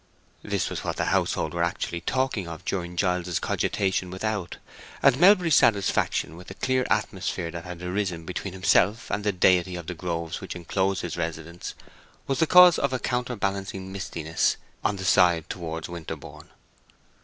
This 0.41 0.67
was 0.71 0.83
what 0.83 0.95
the 0.97 1.05
household 1.13 1.53
were 1.53 1.61
actually 1.61 2.01
talking 2.01 2.47
of 2.47 2.65
during 2.65 2.95
Giles's 2.95 3.37
cogitation 3.37 4.09
without; 4.09 4.57
and 5.03 5.19
Melbury's 5.19 5.53
satisfaction 5.55 6.35
with 6.35 6.47
the 6.47 6.55
clear 6.55 6.87
atmosphere 6.89 7.51
that 7.51 7.65
had 7.65 7.83
arisen 7.83 8.25
between 8.25 8.53
himself 8.53 9.11
and 9.11 9.23
the 9.23 9.31
deity 9.31 9.75
of 9.75 9.85
the 9.85 9.93
groves 9.93 10.41
which 10.41 10.55
enclosed 10.55 11.03
his 11.03 11.17
residence 11.17 11.75
was 12.25 12.39
the 12.39 12.47
cause 12.47 12.79
of 12.79 12.93
a 12.93 12.97
counterbalancing 12.97 13.91
mistiness 13.91 14.57
on 14.83 14.95
the 14.95 15.05
side 15.05 15.47
towards 15.51 15.87
Winterborne. 15.87 16.49